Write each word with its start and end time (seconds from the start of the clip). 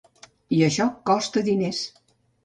I 0.59 0.61
això 0.67 0.87
costa 1.09 1.43
diners. 1.49 1.83